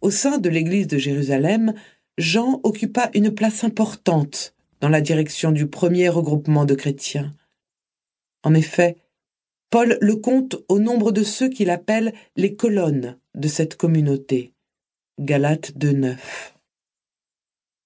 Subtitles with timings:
[0.00, 1.74] Au sein de l'Église de Jérusalem,
[2.18, 7.34] Jean occupa une place importante dans la direction du premier regroupement de chrétiens.
[8.42, 8.96] En effet,
[9.70, 14.52] Paul le compte au nombre de ceux qu'il appelle les colonnes de cette communauté.
[15.18, 16.16] Galates 2.9.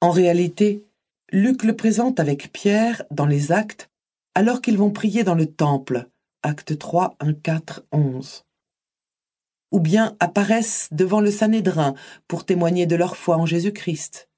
[0.01, 0.85] En réalité,
[1.33, 3.91] Luc le présente avec Pierre dans les actes
[4.35, 6.09] alors qu'ils vont prier dans le temple.
[6.43, 8.45] Acte 3, 1, 4, 11.
[9.75, 11.97] Ou bien apparaissent devant le Sanhédrin
[12.29, 14.29] pour témoigner de leur foi en Jésus-Christ.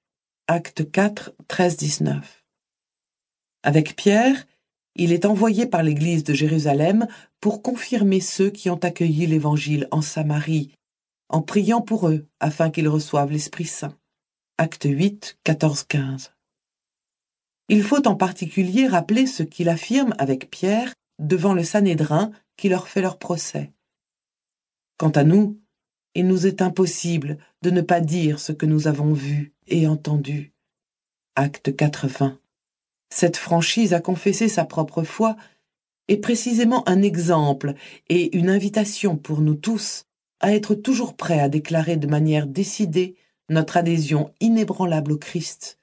[0.46, 2.44] Acte 4, 13, 19.
[3.62, 4.46] Avec Pierre,
[4.94, 7.06] il est envoyé par l'Église de Jérusalem
[7.38, 10.72] pour confirmer ceux qui ont accueilli l'Évangile en Samarie,
[11.28, 13.94] en priant pour eux afin qu'ils reçoivent l'Esprit Saint.
[14.56, 16.32] Acte 8, 14, 15.
[17.68, 22.88] Il faut en particulier rappeler ce qu'il affirme avec Pierre devant le Sanhédrin qui leur
[22.88, 23.74] fait leur procès.
[24.98, 25.60] Quant à nous,
[26.14, 30.54] il nous est impossible de ne pas dire ce que nous avons vu et entendu.
[31.34, 32.38] Acte 80.
[33.10, 35.36] Cette franchise à confesser sa propre foi
[36.08, 37.74] est précisément un exemple
[38.08, 40.06] et une invitation pour nous tous
[40.40, 43.16] à être toujours prêts à déclarer de manière décidée
[43.48, 45.78] notre adhésion inébranlable au Christ,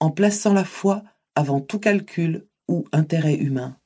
[0.00, 1.02] en plaçant la foi
[1.34, 3.76] avant tout calcul ou intérêt humain.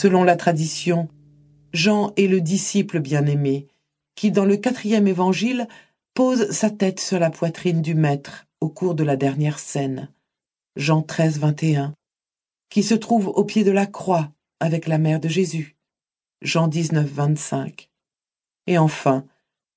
[0.00, 1.10] Selon la tradition,
[1.74, 3.66] Jean est le disciple bien-aimé,
[4.14, 5.68] qui dans le quatrième évangile
[6.14, 10.10] pose sa tête sur la poitrine du Maître au cours de la dernière scène,
[10.74, 11.94] Jean 13, 21,
[12.70, 15.76] qui se trouve au pied de la croix avec la mère de Jésus,
[16.40, 17.90] Jean 19, 25,
[18.68, 19.26] et enfin,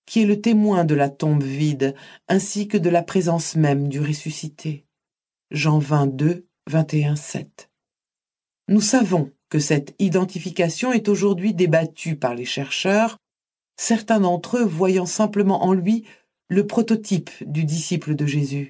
[0.06, 1.96] qui est le témoin de la tombe vide
[2.30, 4.86] ainsi que de la présence même du ressuscité,
[5.52, 7.70] Jean 22, 21, 7.
[8.70, 13.18] Nous savons cette identification est aujourd'hui débattue par les chercheurs,
[13.78, 16.06] certains d'entre eux voyant simplement en lui
[16.50, 18.69] le prototype du disciple de Jésus.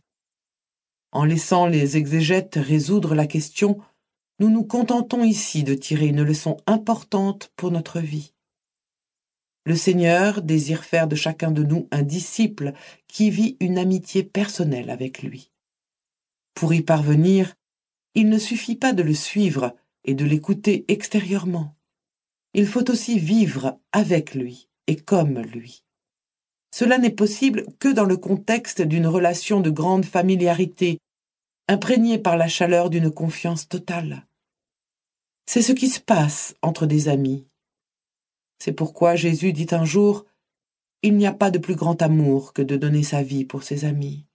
[1.12, 3.80] En laissant les exégètes résoudre la question,
[4.40, 8.34] nous nous contentons ici de tirer une leçon importante pour notre vie.
[9.66, 12.74] Le Seigneur désire faire de chacun de nous un disciple
[13.08, 15.52] qui vit une amitié personnelle avec lui.
[16.54, 17.54] Pour y parvenir,
[18.16, 21.76] il ne suffit pas de le suivre et de l'écouter extérieurement.
[22.54, 25.84] Il faut aussi vivre avec lui et comme lui.
[26.74, 31.00] Cela n'est possible que dans le contexte d'une relation de grande familiarité,
[31.68, 34.26] imprégnée par la chaleur d'une confiance totale.
[35.46, 37.46] C'est ce qui se passe entre des amis.
[38.60, 40.26] C'est pourquoi Jésus dit un jour
[41.02, 43.86] Il n'y a pas de plus grand amour que de donner sa vie pour ses
[43.86, 44.26] amis.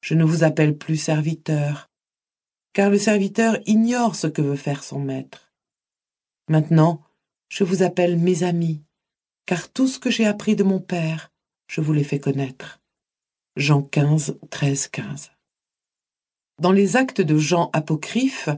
[0.00, 1.90] Je ne vous appelle plus serviteur,
[2.74, 5.52] car le serviteur ignore ce que veut faire son maître.
[6.48, 7.00] Maintenant,
[7.48, 8.82] je vous appelle mes amis,
[9.46, 11.30] car tout ce que j'ai appris de mon Père,
[11.68, 12.82] je vous l'ai fait connaître.
[13.56, 15.30] Jean 15, 13, 15.
[16.60, 18.48] Dans les actes de Jean apocryphe,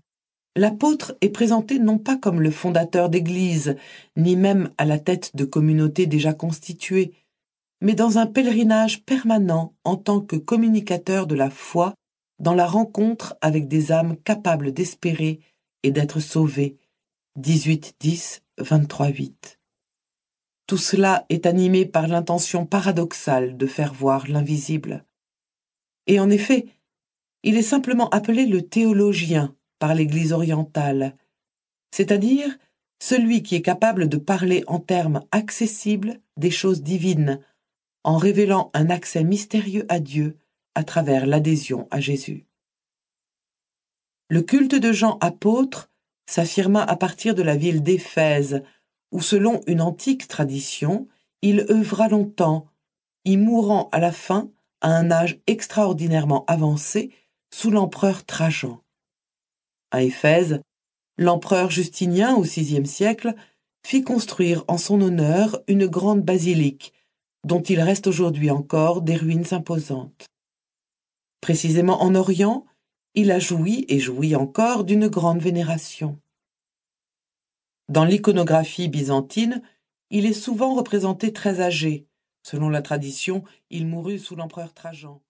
[0.56, 3.76] l'apôtre est présenté non pas comme le fondateur d'Église,
[4.16, 7.12] ni même à la tête de communautés déjà constituées,
[7.82, 11.94] mais dans un pèlerinage permanent en tant que communicateur de la foi
[12.38, 15.40] dans la rencontre avec des âmes capables d'espérer
[15.82, 16.76] et d'être sauvées.
[17.36, 19.60] 18 10 23 8.
[20.66, 25.04] Tout cela est animé par l'intention paradoxale de faire voir l'invisible.
[26.06, 26.66] Et en effet,
[27.42, 31.16] il est simplement appelé le théologien par l'Église orientale,
[31.92, 32.58] c'est-à-dire
[32.98, 37.40] celui qui est capable de parler en termes accessibles des choses divines,
[38.02, 40.38] en révélant un accès mystérieux à Dieu
[40.76, 42.46] à travers l'adhésion à Jésus.
[44.28, 45.90] Le culte de Jean apôtre
[46.26, 48.62] s'affirma à partir de la ville d'Éphèse,
[49.10, 51.08] où selon une antique tradition,
[51.40, 52.66] il œuvra longtemps,
[53.24, 54.50] y mourant à la fin
[54.82, 57.10] à un âge extraordinairement avancé
[57.50, 58.80] sous l'empereur Trajan.
[59.90, 60.60] À Éphèse,
[61.16, 63.34] l'empereur Justinien au VIe siècle
[63.86, 66.92] fit construire en son honneur une grande basilique,
[67.44, 70.26] dont il reste aujourd'hui encore des ruines imposantes.
[71.46, 72.66] Précisément en Orient,
[73.14, 76.18] il a joui et jouit encore d'une grande vénération.
[77.88, 79.62] Dans l'iconographie byzantine,
[80.10, 82.08] il est souvent représenté très âgé.
[82.42, 85.22] Selon la tradition, il mourut sous l'empereur Trajan.